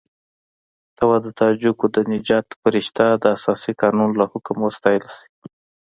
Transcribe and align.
ته 0.95 1.01
وا 1.09 1.17
د 1.25 1.27
تاجکو 1.39 1.85
د 1.95 1.97
نجات 2.11 2.47
فرښته 2.61 3.05
د 3.23 3.25
اساسي 3.37 3.73
قانون 3.81 4.09
له 4.19 4.25
حکم 4.31 4.57
وستایل 4.61 5.05
شي. 5.15 5.29